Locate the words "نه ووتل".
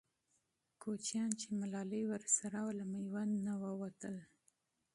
3.45-4.15